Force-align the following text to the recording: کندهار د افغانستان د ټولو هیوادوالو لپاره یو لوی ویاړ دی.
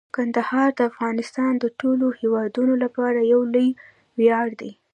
کندهار 0.15 0.69
د 0.77 0.79
افغانستان 0.91 1.51
د 1.59 1.65
ټولو 1.79 2.05
هیوادوالو 2.19 2.73
لپاره 2.83 3.19
یو 3.33 3.41
لوی 3.53 3.69
ویاړ 4.19 4.47
دی. 4.61 4.71